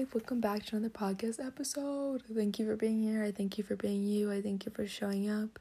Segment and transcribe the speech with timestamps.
[0.00, 2.22] Welcome back to another podcast episode.
[2.34, 3.22] Thank you for being here.
[3.22, 4.32] I thank you for being you.
[4.32, 5.58] I thank you for showing up.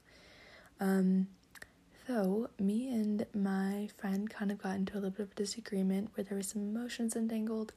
[0.80, 1.28] Um,
[2.08, 6.12] so me and my friend kind of got into a little bit of a disagreement
[6.14, 7.74] where there was some emotions entangled,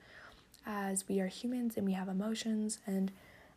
[0.65, 2.79] as we are humans and we have emotions.
[2.87, 3.11] And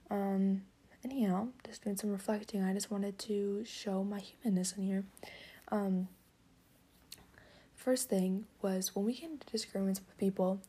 [0.10, 0.64] um,
[1.04, 2.64] anyhow, just doing some reflecting.
[2.64, 5.04] I just wanted to show my humanness in here.
[5.72, 6.08] Um,
[7.76, 10.60] first thing was when we get into disagreements with people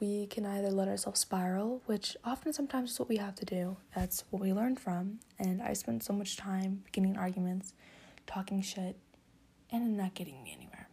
[0.00, 3.76] we can either let ourselves spiral, which often sometimes is what we have to do.
[3.94, 5.18] That's what we learn from.
[5.38, 7.74] And I spent so much time getting arguments,
[8.26, 8.96] talking shit,
[9.72, 10.88] and not getting me anywhere.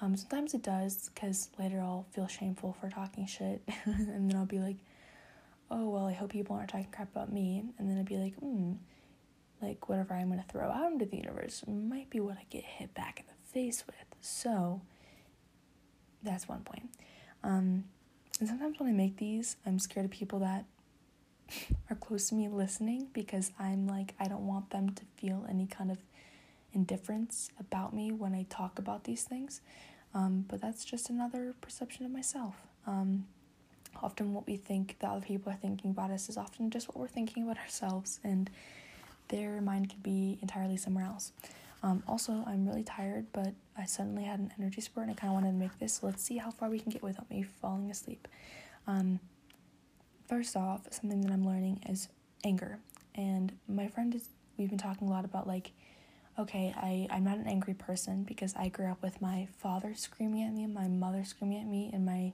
[0.00, 4.46] Um, sometimes it does, because later I'll feel shameful for talking shit, and then I'll
[4.46, 4.76] be like,
[5.70, 7.64] oh, well, I hope people aren't talking crap about me.
[7.78, 8.74] And then I'll be like, hmm,
[9.60, 12.64] like whatever I'm going to throw out into the universe might be what I get
[12.64, 13.96] hit back in the face with.
[14.20, 14.80] So
[16.22, 16.90] that's one point.
[17.42, 17.84] Um,
[18.40, 20.64] and sometimes when I make these, I'm scared of people that
[21.90, 25.66] are close to me listening because I'm like, I don't want them to feel any
[25.66, 25.98] kind of
[26.72, 29.60] indifference about me when I talk about these things.
[30.14, 32.54] Um, but that's just another perception of myself.
[32.86, 33.26] Um,
[34.02, 36.96] often, what we think that other people are thinking about us is often just what
[36.96, 38.48] we're thinking about ourselves, and
[39.28, 41.32] their mind could be entirely somewhere else.
[41.82, 45.30] Um, also, I'm really tired, but I suddenly had an energy spurt and I kind
[45.30, 45.94] of wanted to make this.
[45.94, 48.26] So let's see how far we can get without me falling asleep.
[48.86, 49.20] Um,
[50.28, 52.08] first off, something that I'm learning is
[52.44, 52.78] anger.
[53.14, 55.72] And my friend is, we've been talking a lot about like,
[56.38, 60.44] okay, I, I'm not an angry person because I grew up with my father screaming
[60.44, 62.32] at me, my mother screaming at me, and my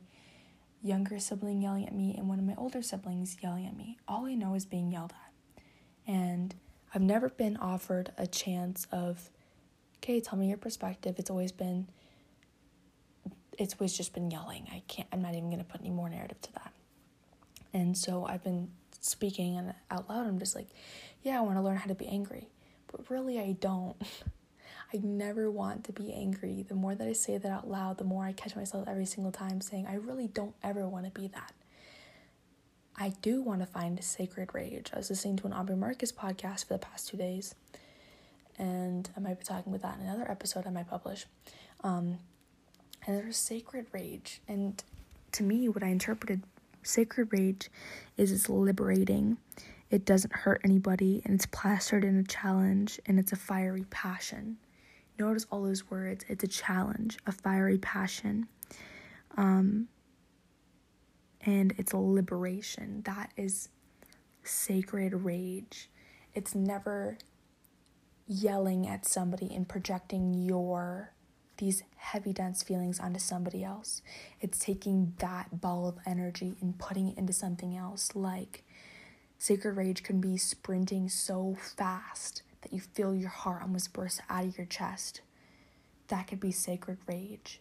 [0.82, 3.96] younger sibling yelling at me, and one of my older siblings yelling at me.
[4.06, 5.62] All I know is being yelled at.
[6.06, 6.54] And
[6.94, 9.30] I've never been offered a chance of
[10.04, 11.14] okay, tell me your perspective.
[11.18, 11.86] It's always been,
[13.58, 14.66] it's always just been yelling.
[14.70, 16.72] I can't, I'm not even going to put any more narrative to that.
[17.72, 18.68] And so I've been
[19.00, 20.26] speaking and out loud.
[20.26, 20.68] I'm just like,
[21.22, 22.48] yeah, I want to learn how to be angry.
[22.92, 23.96] But really, I don't.
[24.92, 26.64] I never want to be angry.
[26.68, 29.32] The more that I say that out loud, the more I catch myself every single
[29.32, 31.52] time saying, I really don't ever want to be that.
[32.96, 34.90] I do want to find a sacred rage.
[34.92, 37.56] I was listening to an Aubrey Marcus podcast for the past two days,
[38.58, 41.26] and I might be talking about that in another episode I might publish.
[41.82, 42.18] Um,
[43.06, 44.82] and there's sacred rage, and
[45.32, 46.42] to me, what I interpreted
[46.82, 47.70] sacred rage
[48.16, 49.36] is it's liberating.
[49.90, 54.56] It doesn't hurt anybody, and it's plastered in a challenge, and it's a fiery passion.
[55.18, 56.24] Notice all those words.
[56.28, 58.48] It's a challenge, a fiery passion,
[59.36, 59.88] um,
[61.42, 63.02] and it's a liberation.
[63.04, 63.68] That is
[64.42, 65.90] sacred rage.
[66.34, 67.18] It's never
[68.26, 71.10] yelling at somebody and projecting your
[71.58, 74.02] these heavy dense feelings onto somebody else.
[74.40, 78.14] It's taking that ball of energy and putting it into something else.
[78.14, 78.64] Like
[79.38, 84.44] sacred rage can be sprinting so fast that you feel your heart almost burst out
[84.44, 85.20] of your chest.
[86.08, 87.60] That could be sacred rage.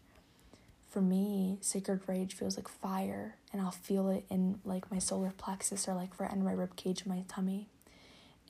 [0.89, 5.33] For me, sacred rage feels like fire, and I'll feel it in like my solar
[5.35, 7.67] plexus or like right under my rib cage in my tummy.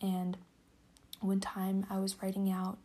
[0.01, 0.37] And
[1.23, 2.77] one time I was writing out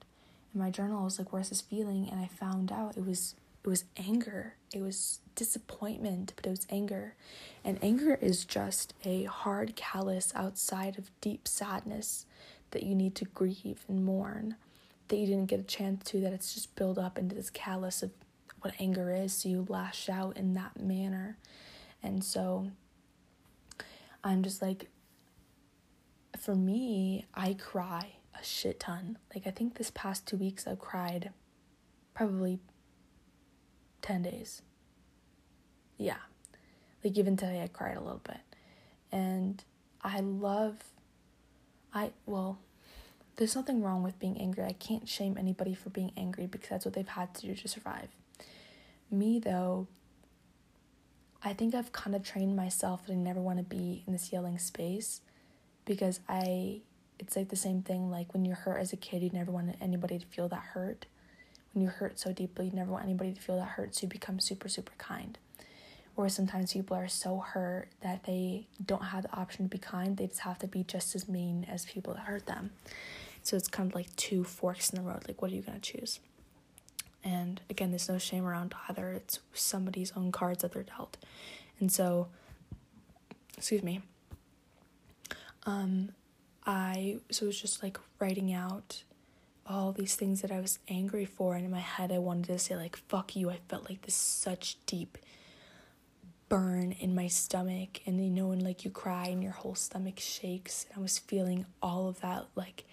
[0.54, 2.08] in my journal, I was like, where's this feeling?
[2.10, 3.34] And I found out it was
[3.64, 4.54] it was anger.
[4.72, 7.14] It was disappointment, but it was anger.
[7.64, 12.24] And anger is just a hard callus outside of deep sadness
[12.70, 14.54] that you need to grieve and mourn.
[15.08, 18.02] That you didn't get a chance to, that it's just built up into this callus
[18.02, 18.10] of
[18.60, 21.36] what anger is, so you lash out in that manner.
[22.02, 22.70] And so
[24.22, 24.88] I'm just like,
[26.38, 29.18] for me, I cry a shit ton.
[29.34, 31.30] Like, I think this past two weeks I've cried
[32.14, 32.58] probably
[34.02, 34.62] 10 days.
[35.96, 36.18] Yeah.
[37.02, 38.40] Like, even today I cried a little bit.
[39.10, 39.62] And
[40.02, 40.76] I love,
[41.92, 42.58] I, well,
[43.36, 44.64] there's nothing wrong with being angry.
[44.64, 47.68] I can't shame anybody for being angry because that's what they've had to do to
[47.68, 48.08] survive.
[49.10, 49.86] Me, though,
[51.42, 54.32] I think I've kind of trained myself that I never want to be in this
[54.32, 55.20] yelling space
[55.84, 56.80] because I
[57.18, 59.74] it's like the same thing like when you're hurt as a kid you never want
[59.80, 61.06] anybody to feel that hurt.
[61.72, 64.08] When you hurt so deeply you never want anybody to feel that hurt so you
[64.08, 65.38] become super super kind.
[66.16, 70.16] Or sometimes people are so hurt that they don't have the option to be kind
[70.16, 72.70] they just have to be just as mean as people that hurt them.
[73.42, 75.80] So it's kind of like two forks in the road like what are you going
[75.80, 76.20] to choose?
[77.24, 81.16] And again there's no shame around either it's somebody's own cards that they're dealt.
[81.80, 82.28] And so
[83.56, 84.00] excuse me.
[85.66, 86.10] Um
[86.68, 89.02] I so it was just like writing out
[89.66, 92.58] all these things that I was angry for and in my head I wanted to
[92.58, 95.16] say like fuck you I felt like this such deep
[96.50, 100.18] burn in my stomach and you know when like you cry and your whole stomach
[100.18, 102.84] shakes and I was feeling all of that like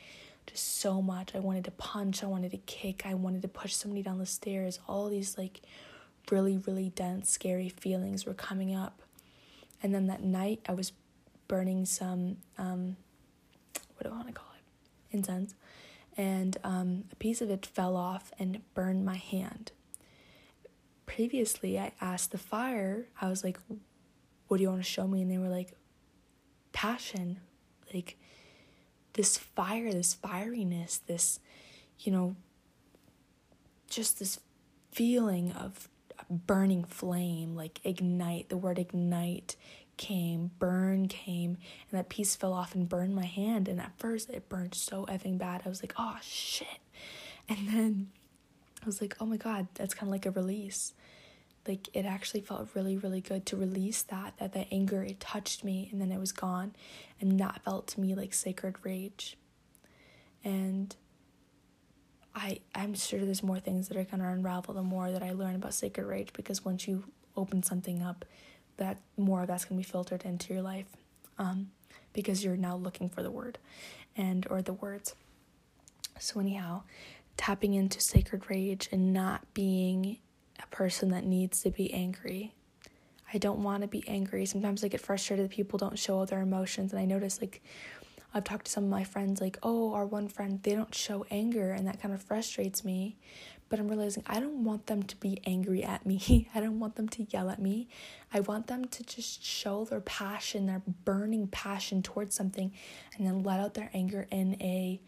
[0.47, 1.33] just so much.
[1.35, 4.25] I wanted to punch, I wanted to kick, I wanted to push somebody down the
[4.25, 4.79] stairs.
[4.87, 5.61] All these like
[6.31, 9.01] really really dense scary feelings were coming up.
[9.83, 10.93] And then that night I was
[11.49, 12.95] burning some um
[13.95, 15.15] what do I want to call it?
[15.15, 15.55] Incense.
[16.17, 19.71] And um, a piece of it fell off and burned my hand
[21.05, 23.59] previously I asked the fire, I was like,
[24.47, 25.21] what do you want to show me?
[25.21, 25.73] And they were like,
[26.73, 27.39] passion.
[27.93, 28.17] Like
[29.13, 31.39] this fire, this fieriness, this,
[31.99, 32.35] you know,
[33.89, 34.39] just this
[34.91, 35.87] feeling of
[36.29, 38.49] burning flame, like ignite.
[38.49, 39.55] The word ignite
[39.97, 41.57] came, burn came,
[41.89, 43.67] and that piece fell off and burned my hand.
[43.67, 45.61] And at first, it burned so effing bad.
[45.65, 46.67] I was like, oh shit.
[47.47, 48.07] And then
[48.81, 50.93] I was like, oh my god, that's kind of like a release
[51.67, 55.63] like it actually felt really really good to release that that that anger it touched
[55.63, 56.73] me and then it was gone
[57.19, 59.37] and that felt to me like sacred rage
[60.43, 60.95] and
[62.35, 65.55] i i'm sure there's more things that are to unravel the more that i learn
[65.55, 67.03] about sacred rage because once you
[67.35, 68.25] open something up
[68.77, 70.87] that more of that's going to be filtered into your life
[71.37, 71.69] um
[72.13, 73.57] because you're now looking for the word
[74.15, 75.15] and or the words
[76.19, 76.81] so anyhow
[77.37, 80.17] tapping into sacred rage and not being
[80.61, 82.53] a person that needs to be angry.
[83.33, 84.45] I don't want to be angry.
[84.45, 86.93] Sometimes I get frustrated that people don't show their emotions.
[86.93, 87.61] And I notice, like,
[88.35, 91.25] I've talked to some of my friends, like, oh, our one friend, they don't show
[91.31, 91.71] anger.
[91.71, 93.15] And that kind of frustrates me.
[93.69, 96.49] But I'm realizing I don't want them to be angry at me.
[96.55, 97.87] I don't want them to yell at me.
[98.33, 102.73] I want them to just show their passion, their burning passion towards something,
[103.17, 105.01] and then let out their anger in a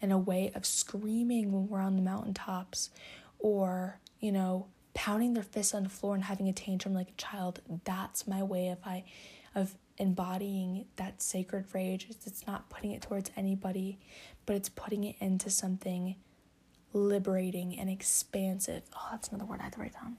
[0.00, 2.90] in a way of screaming when we're on the mountaintops
[3.38, 7.20] or, you know, pounding their fists on the floor and having a tantrum like a
[7.20, 9.04] child that's my way if i
[9.54, 12.08] of embodying that sacred rage.
[12.10, 13.98] It's not putting it towards anybody
[14.46, 16.16] but it's putting it into something
[16.92, 18.82] liberating and expansive.
[18.94, 20.16] Oh that's another word i had to write down.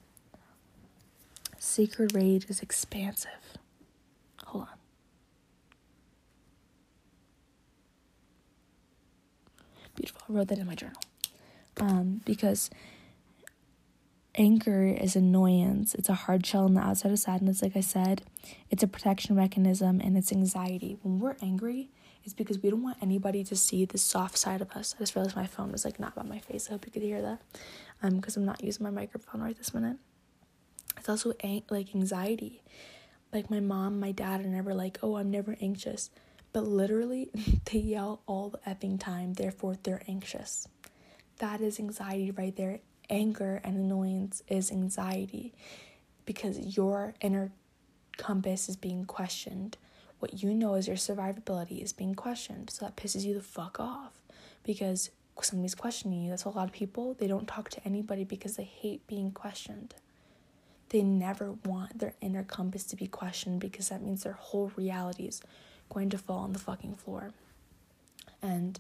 [1.57, 3.57] Sacred rage is expansive.
[4.45, 4.77] Hold on.
[9.95, 10.21] Beautiful.
[10.29, 11.01] I wrote that in my journal.
[11.79, 12.69] Um because
[14.37, 15.95] anger is annoyance.
[15.95, 18.23] It's a hard shell on the outside of sadness, like I said.
[18.69, 20.97] It's a protection mechanism and it's anxiety.
[21.01, 21.89] When we're angry,
[22.23, 24.95] it's because we don't want anybody to see the soft side of us.
[24.97, 26.67] I just realized my phone was like not by my face.
[26.67, 27.41] I hope you could hear that.
[28.01, 29.97] Um, because I'm not using my microphone right this minute.
[30.97, 32.61] It's also ang- like anxiety.
[33.31, 36.09] Like my mom, my dad are never like, oh, I'm never anxious.
[36.53, 37.29] But literally,
[37.65, 40.67] they yell all the effing time, therefore, they're anxious.
[41.39, 42.79] That is anxiety right there
[43.09, 45.53] anger and annoyance is anxiety
[46.25, 47.51] because your inner
[48.17, 49.77] compass is being questioned.
[50.19, 52.69] What you know as your survivability is being questioned.
[52.69, 54.13] So that pisses you the fuck off
[54.63, 55.11] because
[55.41, 56.29] somebody's questioning you.
[56.29, 57.13] That's a lot of people.
[57.13, 59.95] They don't talk to anybody because they hate being questioned.
[60.89, 65.25] They never want their inner compass to be questioned because that means their whole reality
[65.25, 65.41] is
[65.89, 67.31] going to fall on the fucking floor.
[68.41, 68.79] And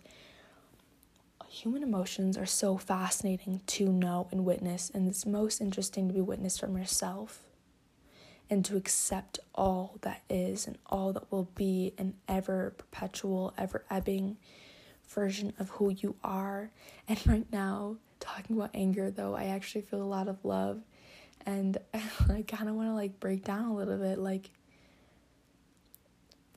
[1.55, 6.19] human emotions are so fascinating to know and witness, and it's most interesting to be
[6.19, 7.43] witnessed from yourself
[8.49, 13.85] and to accept all that is and all that will be an ever perpetual, ever
[13.89, 14.35] ebbing
[15.07, 16.71] version of who you are.
[17.07, 20.81] And right now, talking about anger though, I actually feel a lot of love
[21.45, 24.49] and I kind of want to like break down a little bit like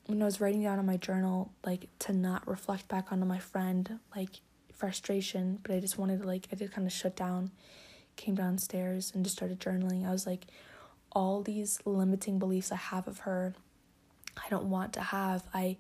[0.07, 3.39] when I was writing down in my journal like to not reflect back onto my
[3.39, 4.41] friend like
[4.79, 7.51] frustration, but I just wanted to like I just kind of shut down,
[8.17, 10.07] came downstairs and just started journaling.
[10.07, 10.47] I was like
[11.13, 13.55] all these limiting beliefs I have of her,
[14.37, 15.43] I don't want to have.
[15.53, 15.77] I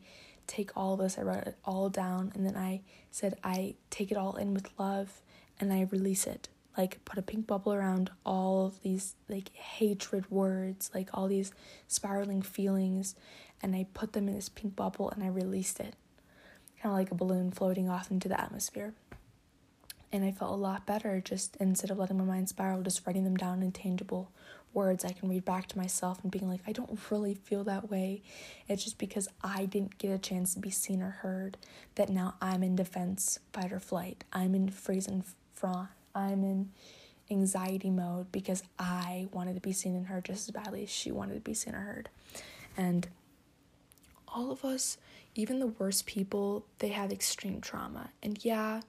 [0.49, 4.17] take all this, I wrote it all down and then I said I take it
[4.17, 5.23] all in with love
[5.61, 6.49] and I release it.
[6.77, 11.53] Like put a pink bubble around all of these like hatred words, like all these
[11.87, 13.15] spiraling feelings
[13.63, 15.95] and I put them in this pink bubble and I released it
[16.89, 18.95] kind of like a balloon floating off into the atmosphere.
[20.11, 23.25] And I felt a lot better just instead of letting my mind spiral, just writing
[23.25, 24.31] them down in tangible
[24.73, 27.91] words I can read back to myself and being like, I don't really feel that
[27.91, 28.23] way.
[28.69, 31.59] It's just because I didn't get a chance to be seen or heard
[31.97, 34.25] that now I'm in defense, fight or flight.
[34.33, 35.89] I'm in freeze and fawn.
[36.15, 36.71] I'm in
[37.31, 41.13] anxiety mode because I wanted to be seen and heard just as badly as she
[41.13, 42.09] wanted to be seen or heard.
[42.79, 43.07] And
[44.27, 44.97] all of us
[45.39, 48.11] even the worst people, they have extreme trauma.
[48.25, 48.81] And yeah,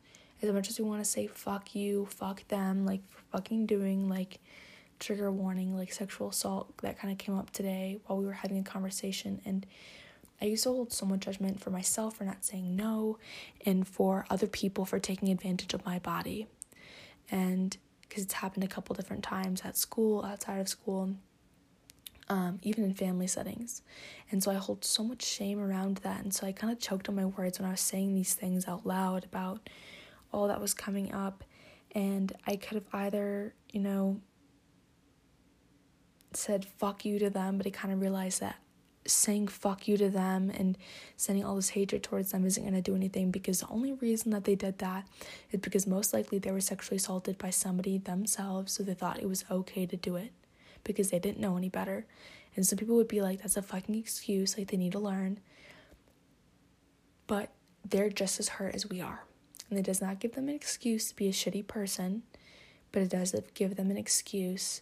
[0.42, 4.10] as much as we want to say fuck you, fuck them, like for fucking doing
[4.10, 4.40] like
[5.00, 8.58] trigger warning, like sexual assault, that kind of came up today while we were having
[8.58, 9.40] a conversation.
[9.46, 9.64] And
[10.42, 13.20] I used to hold so much judgment for myself for not saying no
[13.64, 16.48] and for other people for taking advantage of my body.
[17.30, 21.12] And because it's happened a couple different times at school, outside of school,
[22.30, 23.82] um, even in family settings.
[24.32, 26.24] And so I hold so much shame around that.
[26.24, 28.68] And so I kind of choked on my words when I was saying these things
[28.68, 29.70] out loud about
[30.32, 31.44] all that was coming up.
[31.94, 34.20] And I could have either, you know,
[36.34, 38.58] said fuck you to them, but I kind of realized that
[39.08, 40.78] saying fuck you to them and
[41.18, 44.32] sending all this hatred towards them isn't going to do anything because the only reason
[44.32, 45.08] that they did that
[45.52, 49.28] is because most likely they were sexually assaulted by somebody themselves, so they thought it
[49.28, 50.32] was okay to do it
[50.84, 52.06] because they didn't know any better.
[52.56, 55.40] And some people would be like, that's a fucking excuse, like they need to learn.
[57.28, 57.52] But
[57.88, 59.24] they're just as hurt as we are.
[59.70, 62.24] And it does not give them an excuse to be a shitty person,
[62.92, 64.82] but it does give them an excuse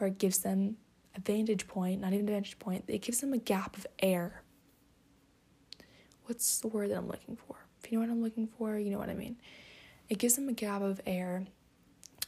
[0.00, 0.76] or it gives them
[1.16, 4.42] a vantage point, not even a vantage point, it gives them a gap of air.
[6.26, 7.56] What's the word that I'm looking for?
[7.82, 9.36] If you know what I'm looking for, you know what I mean.
[10.08, 11.46] It gives them a gap of air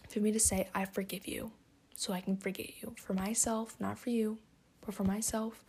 [0.08, 1.52] for me to say, I forgive you,
[2.00, 2.94] so I can forget you.
[2.96, 4.38] For myself, not for you,
[4.84, 5.62] but for myself,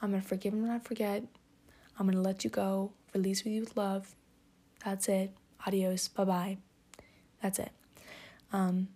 [0.00, 1.22] I'm gonna forgive and not forget.
[1.98, 4.14] I'm gonna let you go, release with you with love.
[4.82, 5.30] That's it
[5.66, 6.56] adios, bye bye.
[7.42, 7.70] That's it.
[8.50, 8.88] Um,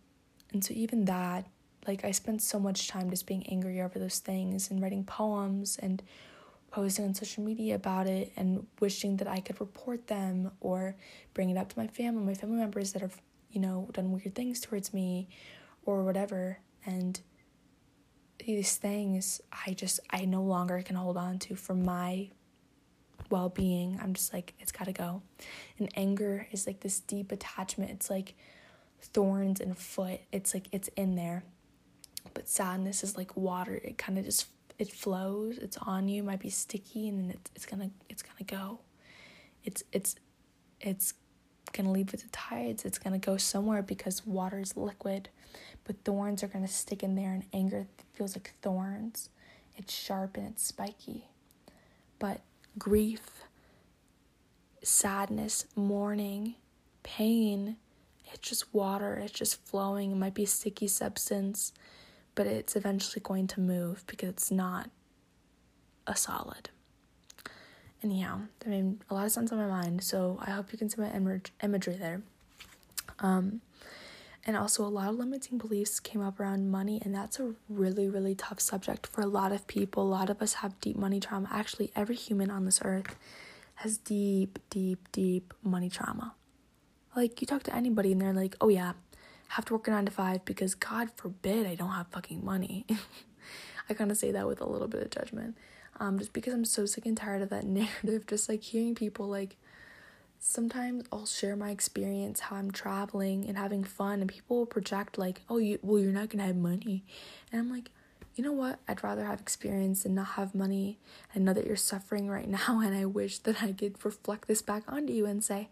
[0.52, 1.46] and so, even that,
[1.86, 5.78] like, I spent so much time just being angry over those things and writing poems
[5.78, 6.02] and
[6.70, 10.96] posting on social media about it and wishing that I could report them or
[11.34, 14.34] bring it up to my family, my family members that have, you know, done weird
[14.34, 15.28] things towards me
[15.84, 16.58] or whatever.
[16.84, 17.20] And
[18.44, 22.30] these things I just, I no longer can hold on to for my
[23.30, 23.98] well being.
[24.02, 25.22] I'm just like, it's gotta go.
[25.78, 27.90] And anger is like this deep attachment.
[27.90, 28.34] It's like
[29.02, 30.20] thorns and foot.
[30.32, 31.44] It's like it's in there.
[32.34, 33.74] But sadness is like water.
[33.74, 34.46] It kind of just
[34.78, 35.58] it flows.
[35.58, 36.22] It's on you.
[36.22, 38.80] It might be sticky, and then it's it's gonna it's gonna go.
[39.64, 40.16] It's it's
[40.80, 41.14] it's
[41.72, 42.84] gonna leave with the tides.
[42.84, 45.30] It's gonna go somewhere because water is liquid,
[45.88, 49.30] but thorns are gonna stick in there, and anger feels like thorns.
[49.74, 51.24] It's sharp and it's spiky,
[52.18, 52.42] but
[52.78, 53.42] grief,
[54.82, 56.56] sadness, mourning,
[57.02, 57.76] pain.
[58.30, 60.12] It's just water, it's just flowing.
[60.12, 61.72] It might be a sticky substance,
[62.34, 64.90] but it's eventually going to move because it's not
[66.06, 66.68] a solid.
[68.02, 70.90] Anyhow, I mean, a lot of sense on my mind, so I hope you can
[70.90, 71.10] see my
[71.62, 72.20] imagery there.
[73.20, 73.62] Um,
[74.48, 78.08] and also, a lot of limiting beliefs came up around money, and that's a really,
[78.08, 80.02] really tough subject for a lot of people.
[80.02, 81.50] A lot of us have deep money trauma.
[81.52, 83.14] Actually, every human on this earth
[83.74, 86.34] has deep, deep, deep money trauma.
[87.14, 88.94] Like, you talk to anybody, and they're like, oh, yeah,
[89.48, 92.86] have to work a nine to five because God forbid I don't have fucking money.
[93.90, 95.58] I kind of say that with a little bit of judgment.
[96.00, 99.28] Um, just because I'm so sick and tired of that narrative, just like hearing people
[99.28, 99.58] like,
[100.38, 105.18] sometimes I'll share my experience how I'm traveling and having fun and people will project
[105.18, 107.04] like, "Oh, you well you're not going to have money."
[107.52, 107.90] And I'm like,
[108.36, 108.78] "You know what?
[108.88, 110.98] I'd rather have experience and not have money
[111.34, 114.62] and know that you're suffering right now and I wish that I could reflect this
[114.62, 115.68] back onto you and say,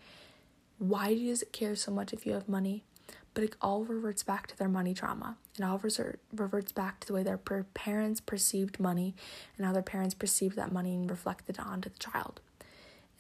[0.79, 2.85] "Why does it care so much if you have money?"
[3.35, 5.37] But it all reverts back to their money trauma.
[5.59, 5.79] It all
[6.33, 9.15] reverts back to the way their parents perceived money
[9.57, 12.41] and how their parents perceived that money and reflected it onto the child.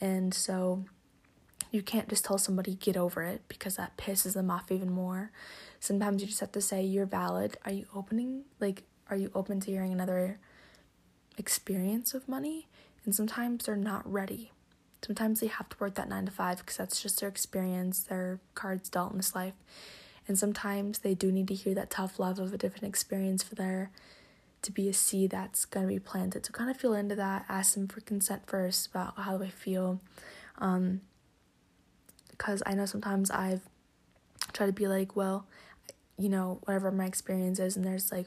[0.00, 0.84] And so
[1.70, 5.30] you can't just tell somebody get over it because that pisses them off even more.
[5.80, 7.56] Sometimes you just have to say you're valid.
[7.64, 10.38] Are you opening like are you open to hearing another
[11.38, 12.66] experience of money?
[13.04, 14.50] And sometimes they're not ready.
[15.04, 18.40] Sometimes they have to work that 9 to 5 because that's just their experience, their
[18.54, 19.54] cards dealt in this life.
[20.26, 23.54] And sometimes they do need to hear that tough love of a different experience for
[23.54, 23.92] their
[24.62, 26.44] to be a seed that's going to be planted.
[26.44, 29.48] So kind of feel into that, ask them for consent first about how do I
[29.48, 30.00] feel.
[30.58, 31.02] Um,
[32.36, 33.62] because I know sometimes I've
[34.52, 35.46] tried to be like, well,
[36.18, 38.26] you know, whatever my experience is, and there's like,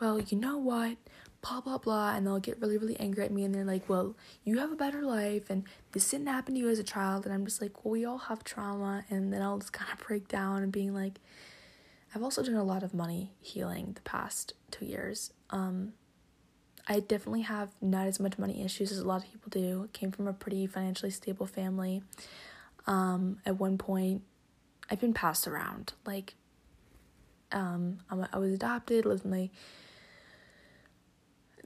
[0.00, 0.96] well, you know what,
[1.42, 4.16] blah blah blah, and they'll get really really angry at me, and they're like, well,
[4.44, 7.34] you have a better life, and this didn't happen to you as a child, and
[7.34, 10.28] I'm just like, well, we all have trauma, and then I'll just kind of break
[10.28, 11.20] down and being like,
[12.14, 15.32] I've also done a lot of money healing the past two years.
[15.50, 15.92] Um,
[16.88, 19.88] I definitely have not as much money issues as a lot of people do.
[19.92, 22.02] Came from a pretty financially stable family.
[22.86, 24.22] Um, at one point,
[24.90, 25.92] I've been passed around.
[26.04, 26.34] Like,
[27.52, 29.50] um, I'm, I was adopted, lived in my.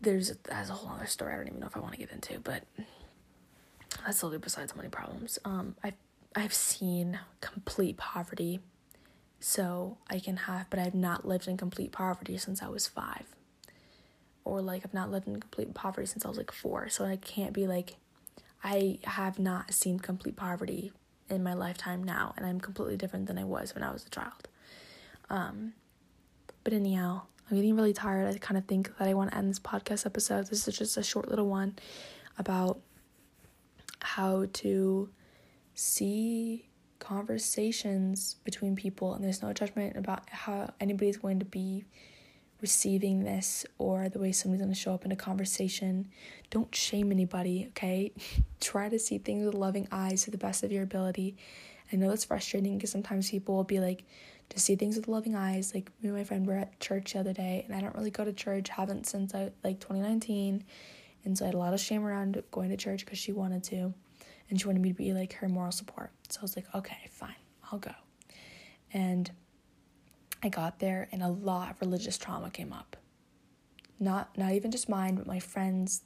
[0.00, 1.32] There's that's a whole other story.
[1.32, 2.64] I don't even know if I want to get into, but
[4.04, 5.38] that's totally besides money problems.
[5.44, 5.94] Um, I've
[6.36, 8.60] I've seen complete poverty,
[9.46, 13.26] So I can have, but I've not lived in complete poverty since I was five.
[14.42, 16.88] Or like I've not lived in complete poverty since I was like four.
[16.88, 17.96] So I can't be like,
[18.62, 20.92] I have not seen complete poverty
[21.34, 24.10] in my lifetime now, and I'm completely different than I was when I was a
[24.10, 24.48] child.
[25.30, 25.74] Um,
[26.62, 28.34] but anyhow, I'm getting really tired.
[28.34, 30.46] I kind of think that I want to end this podcast episode.
[30.46, 31.76] This is just a short little one
[32.38, 32.80] about
[34.00, 35.08] how to
[35.74, 41.84] see conversations between people, and there's no judgment about how anybody's going to be
[42.64, 46.08] receiving this or the way somebody's going to show up in a conversation.
[46.48, 48.10] Don't shame anybody, okay?
[48.60, 51.36] Try to see things with loving eyes to the best of your ability.
[51.92, 54.04] I know that's frustrating because sometimes people will be like,
[54.48, 55.74] to see things with loving eyes.
[55.74, 58.10] Like me and my friend were at church the other day, and I don't really
[58.10, 60.64] go to church, haven't since I like 2019,
[61.24, 63.62] and so I had a lot of shame around going to church because she wanted
[63.64, 63.92] to,
[64.48, 66.10] and she wanted me to be like her moral support.
[66.30, 67.36] So I was like, okay, fine,
[67.70, 67.94] I'll go,
[68.92, 69.30] and
[70.44, 72.96] I got there, and a lot of religious trauma came up.
[73.98, 76.02] Not not even just mine, but my friends,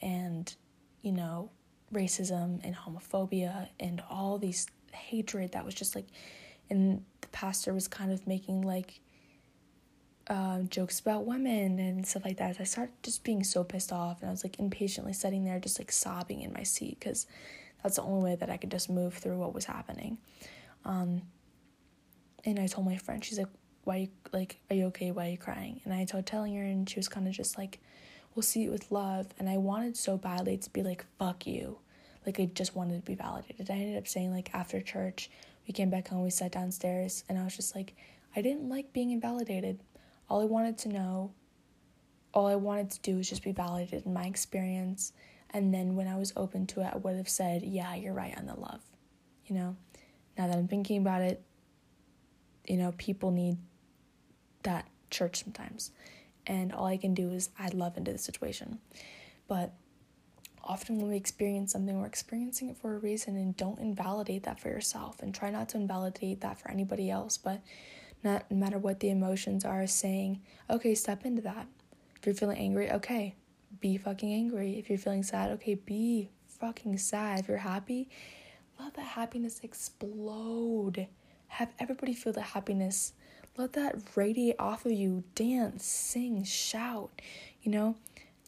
[0.00, 0.54] and
[1.02, 1.50] you know,
[1.92, 6.06] racism and homophobia and all these hatred that was just like
[6.72, 9.00] and the pastor was kind of making like
[10.28, 12.56] uh, jokes about women and stuff like that.
[12.58, 15.78] I started just being so pissed off, and I was like impatiently sitting there, just
[15.78, 17.26] like sobbing in my seat because
[17.82, 20.18] that's the only way that I could just move through what was happening.
[20.84, 21.22] Um,
[22.44, 23.48] and I told my friend, she's like,
[23.84, 24.60] "Why you like?
[24.70, 25.10] Are you okay?
[25.10, 27.58] Why are you crying?" And I told telling her, and she was kind of just
[27.58, 27.80] like,
[28.34, 31.78] "We'll see it with love." And I wanted so badly to be like, "Fuck you,"
[32.26, 33.70] like I just wanted to be validated.
[33.70, 35.30] I ended up saying like after church
[35.66, 37.94] we came back home, we sat downstairs, and I was just like,
[38.34, 39.80] I didn't like being invalidated.
[40.28, 41.32] All I wanted to know,
[42.34, 45.12] all I wanted to do was just be validated in my experience.
[45.50, 48.36] And then when I was open to it, I would have said, Yeah, you're right
[48.36, 48.80] on the love.
[49.46, 49.76] You know,
[50.38, 51.42] now that I'm thinking about it,
[52.66, 53.56] you know, people need
[54.62, 55.90] that church sometimes.
[56.46, 58.78] And all I can do is add love into the situation.
[59.48, 59.72] But
[60.64, 64.60] often when we experience something, we're experiencing it for a reason and don't invalidate that
[64.60, 67.36] for yourself and try not to invalidate that for anybody else.
[67.36, 67.60] But
[68.24, 71.66] not no matter what the emotions are, saying, okay, step into that.
[72.18, 73.34] If you're feeling angry, okay,
[73.80, 74.78] be fucking angry.
[74.78, 77.40] If you're feeling sad, okay, be fucking sad.
[77.40, 78.08] If you're happy,
[78.78, 81.08] let that happiness explode.
[81.56, 83.12] Have everybody feel that happiness.
[83.58, 85.24] Let that radiate off of you.
[85.34, 87.20] Dance, sing, shout.
[87.60, 87.96] You know,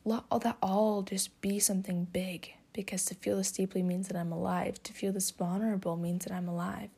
[0.07, 4.17] let all that all just be something big because to feel this deeply means that
[4.17, 4.83] I'm alive.
[4.85, 6.89] To feel this vulnerable means that I'm alive.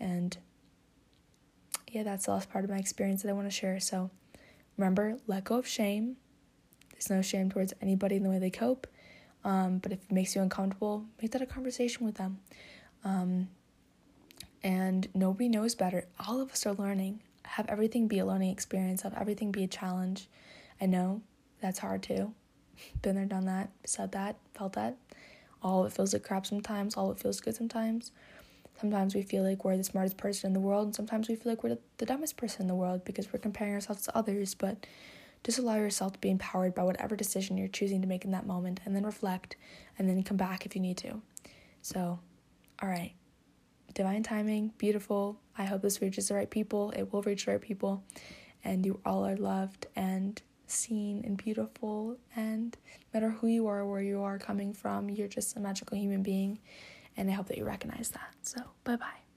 [0.00, 0.36] And
[1.88, 3.78] yeah, that's the last part of my experience that I want to share.
[3.78, 4.10] So
[4.76, 6.16] remember, let go of shame.
[6.90, 8.88] There's no shame towards anybody in the way they cope.
[9.44, 12.40] Um, but if it makes you uncomfortable, make that a conversation with them.
[13.04, 13.50] Um,
[14.62, 16.06] and nobody knows better.
[16.26, 17.20] All of us are learning.
[17.44, 20.28] Have everything be a learning experience, have everything be a challenge.
[20.80, 21.22] I know
[21.60, 22.34] that's hard too.
[23.02, 24.96] Been there, done that, said that, felt that.
[25.62, 28.12] All of it feels like crap sometimes, all of it feels good sometimes.
[28.80, 31.50] Sometimes we feel like we're the smartest person in the world, and sometimes we feel
[31.50, 34.54] like we're the dumbest person in the world because we're comparing ourselves to others.
[34.54, 34.86] But
[35.42, 38.46] just allow yourself to be empowered by whatever decision you're choosing to make in that
[38.46, 39.56] moment, and then reflect,
[39.98, 41.20] and then come back if you need to.
[41.82, 42.20] So,
[42.80, 43.14] all right.
[43.94, 45.40] Divine timing, beautiful.
[45.56, 46.92] I hope this reaches the right people.
[46.96, 48.04] It will reach the right people.
[48.64, 49.86] And you all are loved.
[49.96, 52.16] And seen and beautiful.
[52.36, 52.76] And
[53.12, 56.22] no matter who you are, where you are coming from, you're just a magical human
[56.22, 56.58] being.
[57.16, 58.34] And I hope that you recognize that.
[58.42, 59.27] So, bye bye.